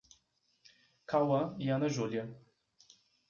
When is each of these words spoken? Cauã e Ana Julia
Cauã 1.09 1.55
e 1.59 1.69
Ana 1.69 1.87
Julia 1.87 2.25